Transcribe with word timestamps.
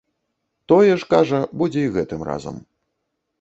Тое 0.71 0.93
ж, 1.03 1.07
кажа, 1.11 1.41
будзе 1.61 1.79
і 1.89 1.93
гэтым 1.99 2.25
разам. 2.31 2.57